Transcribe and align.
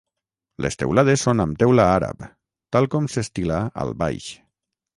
Les 0.65 0.77
teulades 0.83 1.25
són 1.27 1.43
amb 1.43 1.59
teula 1.63 1.85
àrab, 1.99 2.25
tal 2.77 2.89
com 2.97 3.13
s'estila 3.17 3.63
al 3.85 3.97
Baix. 4.05 4.35